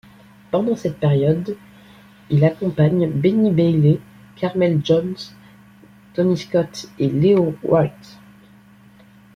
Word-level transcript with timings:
Pendant 0.49 0.75
cette 0.75 0.99
période 0.99 1.55
il 2.31 2.43
accompagne 2.43 3.07
Benny 3.07 3.51
Bailey, 3.51 3.99
Carmell 4.35 4.83
Jones, 4.83 5.13
Tony 6.15 6.35
Scott 6.35 6.89
et 6.97 7.07
Leo 7.07 7.53
Wright. 7.63 8.17